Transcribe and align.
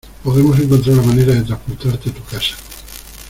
Podremos 0.23 0.57
encontrar 0.59 0.95
la 0.97 1.03
manera 1.03 1.35
de 1.35 1.43
transportarte 1.43 2.09
a 2.09 2.13
tu 2.13 2.23
casa. 2.23 2.55